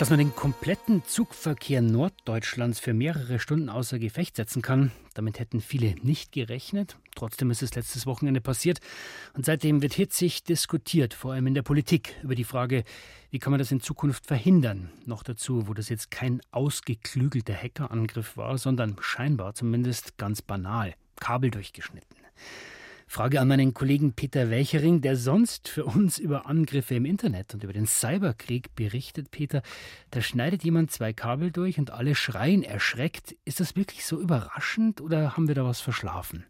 [0.00, 5.60] Dass man den kompletten Zugverkehr Norddeutschlands für mehrere Stunden außer Gefecht setzen kann, damit hätten
[5.60, 6.96] viele nicht gerechnet.
[7.14, 8.80] Trotzdem ist es letztes Wochenende passiert.
[9.34, 12.84] Und seitdem wird hitzig diskutiert, vor allem in der Politik, über die Frage,
[13.30, 14.90] wie kann man das in Zukunft verhindern.
[15.04, 21.50] Noch dazu, wo das jetzt kein ausgeklügelter Hackerangriff war, sondern scheinbar zumindest ganz banal, Kabel
[21.50, 22.16] durchgeschnitten.
[23.12, 27.64] Frage an meinen Kollegen Peter Welchering, der sonst für uns über Angriffe im Internet und
[27.64, 29.32] über den Cyberkrieg berichtet.
[29.32, 29.62] Peter,
[30.12, 33.34] da schneidet jemand zwei Kabel durch und alle schreien erschreckt.
[33.44, 36.44] Ist das wirklich so überraschend oder haben wir da was verschlafen?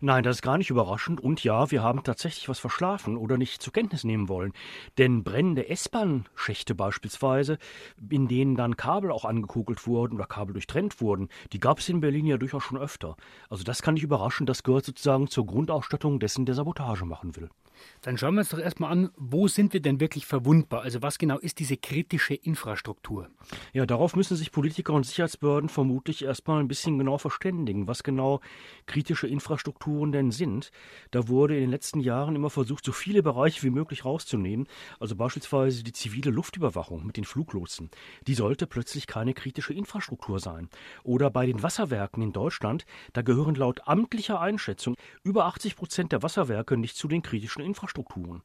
[0.00, 1.20] Nein, das ist gar nicht überraschend.
[1.20, 4.52] Und ja, wir haben tatsächlich was verschlafen oder nicht zur Kenntnis nehmen wollen.
[4.98, 7.58] Denn brennende S-Bahn-Schächte beispielsweise,
[8.08, 12.00] in denen dann Kabel auch angekugelt wurden oder Kabel durchtrennt wurden, die gab es in
[12.00, 13.16] Berlin ja durchaus schon öfter.
[13.48, 14.46] Also das kann nicht überraschen.
[14.46, 17.48] Das gehört sozusagen zur Grundausstattung dessen, der Sabotage machen will.
[18.02, 20.82] Dann schauen wir uns doch erstmal an, wo sind wir denn wirklich verwundbar?
[20.82, 23.28] Also was genau ist diese kritische Infrastruktur?
[23.72, 28.40] Ja, darauf müssen sich Politiker und Sicherheitsbehörden vermutlich erstmal ein bisschen genau verständigen, was genau
[28.86, 29.26] kritische
[29.66, 30.70] Infrastrukturen denn sind.
[31.10, 34.68] Da wurde in den letzten Jahren immer versucht, so viele Bereiche wie möglich rauszunehmen.
[35.00, 37.90] Also beispielsweise die zivile Luftüberwachung mit den Fluglotsen.
[38.26, 40.68] Die sollte plötzlich keine kritische Infrastruktur sein.
[41.02, 46.22] Oder bei den Wasserwerken in Deutschland, da gehören laut amtlicher Einschätzung über 80 Prozent der
[46.22, 48.42] Wasserwerke nicht zu den kritischen Infrastrukturen.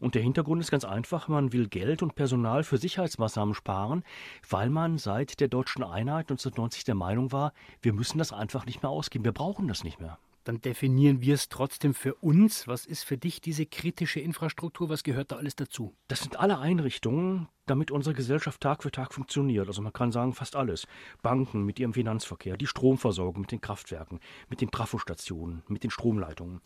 [0.00, 4.02] Und der Hintergrund ist ganz einfach, man will Geld und Personal für Sicherheitsmaßnahmen sparen,
[4.48, 8.82] weil man seit der deutschen Einheit 1990 der Meinung war, wir müssen das einfach nicht
[8.82, 10.18] mehr ausgeben, wir brauchen das nicht mehr.
[10.44, 12.68] Dann definieren wir es trotzdem für uns.
[12.68, 14.90] Was ist für dich diese kritische Infrastruktur?
[14.90, 15.96] Was gehört da alles dazu?
[16.06, 19.66] Das sind alle Einrichtungen, damit unsere Gesellschaft Tag für Tag funktioniert.
[19.66, 20.86] Also man kann sagen, fast alles.
[21.22, 26.60] Banken mit ihrem Finanzverkehr, die Stromversorgung mit den Kraftwerken, mit den Trafostationen, mit den Stromleitungen,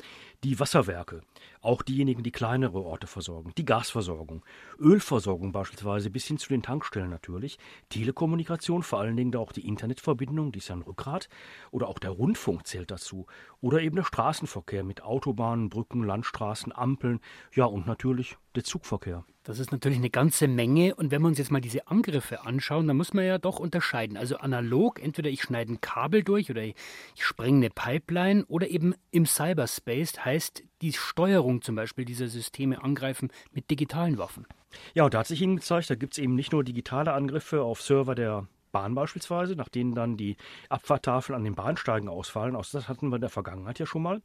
[0.45, 1.23] die Wasserwerke,
[1.61, 4.45] auch diejenigen, die kleinere Orte versorgen, die Gasversorgung,
[4.79, 7.59] Ölversorgung beispielsweise bis hin zu den Tankstellen natürlich,
[7.89, 11.29] Telekommunikation, vor allen Dingen da auch die Internetverbindung, die ist ja ein Rückgrat,
[11.71, 13.27] oder auch der Rundfunk zählt dazu,
[13.61, 17.21] oder eben der Straßenverkehr mit Autobahnen, Brücken, Landstraßen, Ampeln,
[17.55, 19.25] ja und natürlich der Zugverkehr.
[19.45, 20.95] Das ist natürlich eine ganze Menge.
[20.95, 24.17] Und wenn wir uns jetzt mal diese Angriffe anschauen, dann muss man ja doch unterscheiden.
[24.17, 26.75] Also analog, entweder ich schneide ein Kabel durch oder ich
[27.19, 33.31] sprenge eine Pipeline oder eben im Cyberspace heißt die Steuerung zum Beispiel dieser Systeme angreifen
[33.53, 34.47] mit digitalen Waffen.
[34.95, 37.63] Ja, und da hat sich Ihnen gezeigt, da gibt es eben nicht nur digitale Angriffe
[37.63, 40.37] auf Server der Bahn beispielsweise, nach denen dann die
[40.69, 42.57] Abfahrttafeln an den Bahnsteigen ausfallen.
[42.57, 44.23] Auch das hatten wir in der Vergangenheit ja schon mal.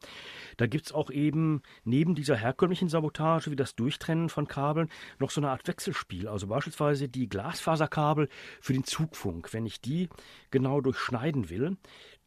[0.58, 4.90] Da gibt es auch eben neben dieser herkömmlichen Sabotage, wie das Durchtrennen von Kabeln,
[5.20, 6.28] noch so eine Art Wechselspiel.
[6.28, 8.30] Also beispielsweise die Glasfaserkabel
[8.62, 9.54] für den Zugfunk.
[9.54, 10.10] Wenn ich die
[10.52, 11.78] genau durchschneiden will,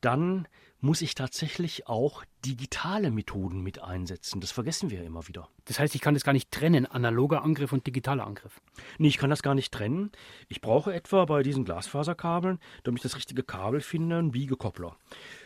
[0.00, 0.46] dann
[0.80, 4.40] muss ich tatsächlich auch digitale Methoden mit einsetzen.
[4.40, 5.48] Das vergessen wir ja immer wieder.
[5.64, 8.60] Das heißt, ich kann das gar nicht trennen, analoger Angriff und digitaler Angriff.
[8.98, 10.12] Nee, ich kann das gar nicht trennen.
[10.48, 14.96] Ich brauche etwa bei diesen Glasfaserkabeln, damit ich das richtige Kabel finde, einen Biegekoppler.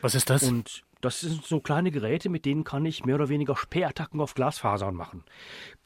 [0.03, 0.43] Was ist das?
[0.43, 4.35] Und das sind so kleine Geräte, mit denen kann ich mehr oder weniger Sperrattacken auf
[4.35, 5.25] Glasfasern machen.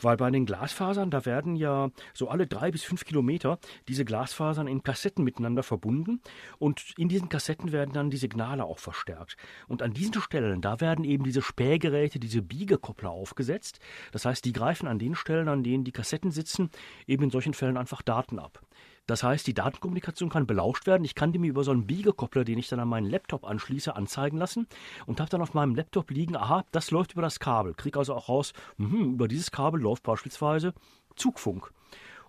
[0.00, 3.58] Weil bei den Glasfasern, da werden ja so alle drei bis fünf Kilometer
[3.88, 6.20] diese Glasfasern in Kassetten miteinander verbunden
[6.58, 9.36] und in diesen Kassetten werden dann die Signale auch verstärkt.
[9.69, 13.78] Und an diesen Stellen, da werden eben diese Spähgeräte, diese Biegekoppler aufgesetzt.
[14.12, 16.70] Das heißt, die greifen an den Stellen, an denen die Kassetten sitzen,
[17.06, 18.60] eben in solchen Fällen einfach Daten ab.
[19.06, 21.04] Das heißt, die Datenkommunikation kann belauscht werden.
[21.04, 23.94] Ich kann die mir über so einen Biegekoppler, den ich dann an meinen Laptop anschließe,
[23.94, 24.66] anzeigen lassen
[25.06, 27.75] und habe dann auf meinem Laptop liegen, aha, das läuft über das Kabel.
[27.75, 30.72] Krieg also auch raus, mh, über dieses Kabel läuft beispielsweise
[31.16, 31.72] Zugfunk.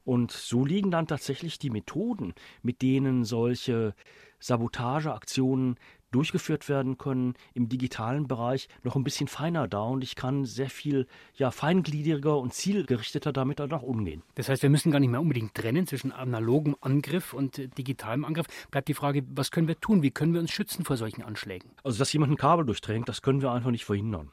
[0.03, 3.95] Und so liegen dann tatsächlich die Methoden, mit denen solche
[4.39, 5.79] Sabotageaktionen
[6.15, 10.69] durchgeführt werden können im digitalen Bereich noch ein bisschen feiner da und ich kann sehr
[10.69, 14.23] viel ja, feingliedriger und zielgerichteter damit dann auch umgehen.
[14.35, 18.47] Das heißt, wir müssen gar nicht mehr unbedingt trennen zwischen analogem Angriff und digitalem Angriff.
[18.71, 20.01] Bleibt die Frage, was können wir tun?
[20.03, 21.71] Wie können wir uns schützen vor solchen Anschlägen?
[21.83, 24.31] Also, dass jemand ein Kabel durchdrängt, das können wir einfach nicht verhindern.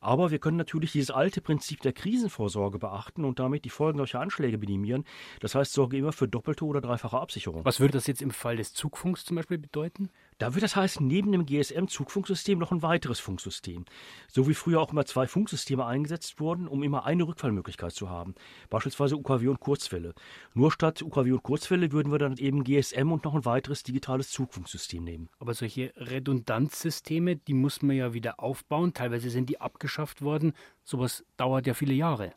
[0.00, 4.20] Aber wir können natürlich dieses alte Prinzip der Krisenvorsorge beachten und damit die Folgen solcher
[4.20, 5.04] Anschläge minimieren.
[5.40, 7.64] Das heißt, sorge immer für doppelte oder dreifache Absicherung.
[7.64, 10.10] Was würde das jetzt im Fall des Zugfunks zum Beispiel bedeuten?
[10.38, 13.84] Da wird das heißen, neben dem GSM-Zugfunksystem noch ein weiteres Funksystem.
[14.28, 18.36] So wie früher auch immer zwei Funksysteme eingesetzt wurden, um immer eine Rückfallmöglichkeit zu haben.
[18.70, 20.14] Beispielsweise UKW und Kurzwelle.
[20.54, 24.30] Nur statt UKW und Kurzwelle würden wir dann eben GSM und noch ein weiteres digitales
[24.30, 25.28] Zugfunksystem nehmen.
[25.40, 28.94] Aber solche Redundanzsysteme, die muss man ja wieder aufbauen.
[28.94, 30.52] Teilweise sind die abgeschafft worden.
[30.84, 32.32] Sowas dauert ja viele Jahre.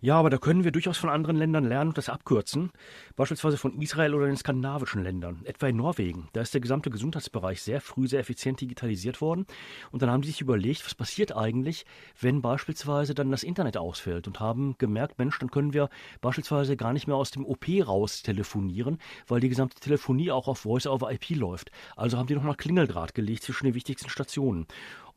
[0.00, 2.70] Ja, aber da können wir durchaus von anderen Ländern lernen und das abkürzen.
[3.16, 6.28] Beispielsweise von Israel oder den skandinavischen Ländern, etwa in Norwegen.
[6.34, 9.44] Da ist der gesamte Gesundheitsbereich sehr früh, sehr effizient digitalisiert worden.
[9.90, 11.84] Und dann haben die sich überlegt, was passiert eigentlich,
[12.20, 15.88] wenn beispielsweise dann das Internet ausfällt und haben gemerkt, Mensch, dann können wir
[16.20, 20.60] beispielsweise gar nicht mehr aus dem OP raus telefonieren, weil die gesamte Telefonie auch auf
[20.60, 21.72] Voice over IP läuft.
[21.96, 24.68] Also haben die noch mal Klingeldraht gelegt zwischen den wichtigsten Stationen.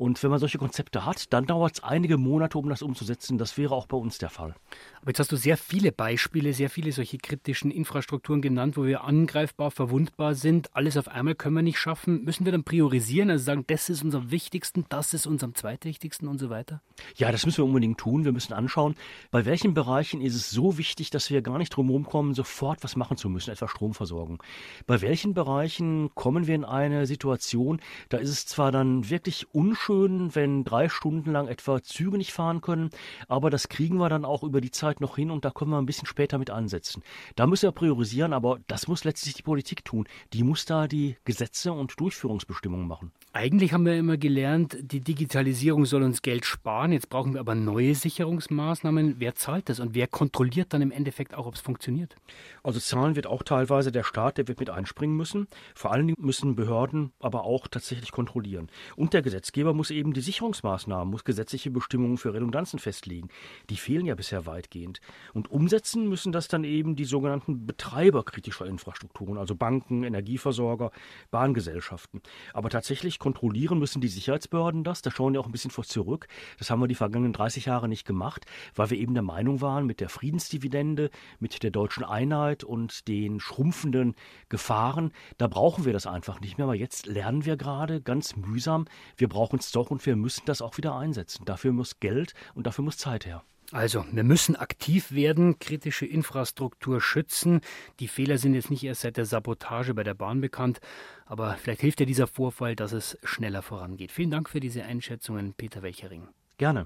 [0.01, 3.37] Und wenn man solche Konzepte hat, dann dauert es einige Monate, um das umzusetzen.
[3.37, 4.55] Das wäre auch bei uns der Fall.
[4.99, 9.03] Aber jetzt hast du sehr viele Beispiele, sehr viele solche kritischen Infrastrukturen genannt, wo wir
[9.03, 10.75] angreifbar, verwundbar sind.
[10.75, 12.23] Alles auf einmal können wir nicht schaffen.
[12.23, 16.39] Müssen wir dann priorisieren, also sagen, das ist unser Wichtigsten, das ist unser Zweitwichtigsten und
[16.39, 16.81] so weiter?
[17.15, 18.25] Ja, das müssen wir unbedingt tun.
[18.25, 18.95] Wir müssen anschauen,
[19.29, 22.83] bei welchen Bereichen ist es so wichtig, dass wir gar nicht drum herum kommen, sofort
[22.83, 24.41] was machen zu müssen, etwa Stromversorgung.
[24.87, 29.90] Bei welchen Bereichen kommen wir in eine Situation, da ist es zwar dann wirklich unschön,
[29.91, 32.89] wenn drei Stunden lang etwa Züge nicht fahren können,
[33.27, 35.77] aber das kriegen wir dann auch über die Zeit noch hin und da können wir
[35.77, 37.03] ein bisschen später mit ansetzen.
[37.35, 40.07] Da müssen wir priorisieren, aber das muss letztlich die Politik tun.
[40.33, 43.11] Die muss da die Gesetze und Durchführungsbestimmungen machen.
[43.33, 46.91] Eigentlich haben wir immer gelernt, die Digitalisierung soll uns Geld sparen.
[46.91, 49.15] Jetzt brauchen wir aber neue Sicherungsmaßnahmen.
[49.19, 52.15] Wer zahlt das und wer kontrolliert dann im Endeffekt auch, ob es funktioniert?
[52.61, 55.47] Also zahlen wird auch teilweise der Staat, der wird mit einspringen müssen.
[55.75, 58.67] Vor allen Dingen müssen Behörden aber auch tatsächlich kontrollieren.
[58.95, 63.29] Und der Gesetzgeber muss eben die Sicherungsmaßnahmen, muss gesetzliche Bestimmungen für Redundanzen festlegen.
[63.69, 65.01] Die fehlen ja bisher weitgehend.
[65.33, 70.91] Und umsetzen müssen das dann eben die sogenannten Betreiber kritischer Infrastrukturen, also Banken, Energieversorger,
[71.31, 72.21] Bahngesellschaften.
[72.53, 75.01] Aber tatsächlich kontrollieren müssen die Sicherheitsbehörden das.
[75.01, 76.27] Da schauen wir auch ein bisschen vor zurück.
[76.59, 78.45] Das haben wir die vergangenen 30 Jahre nicht gemacht,
[78.75, 83.39] weil wir eben der Meinung waren, mit der Friedensdividende, mit der deutschen Einheit und den
[83.39, 84.15] schrumpfenden
[84.49, 86.65] Gefahren, da brauchen wir das einfach nicht mehr.
[86.65, 88.85] Aber jetzt lernen wir gerade ganz mühsam,
[89.17, 91.45] wir brauchen es doch und wir müssen das auch wieder einsetzen.
[91.45, 93.43] Dafür muss Geld und dafür muss Zeit her.
[93.71, 97.61] Also, wir müssen aktiv werden, kritische Infrastruktur schützen.
[98.01, 100.81] Die Fehler sind jetzt nicht erst seit der Sabotage bei der Bahn bekannt,
[101.25, 104.11] aber vielleicht hilft ja dieser Vorfall, dass es schneller vorangeht.
[104.11, 106.27] Vielen Dank für diese Einschätzungen, Peter Welchering.
[106.57, 106.79] Gerne.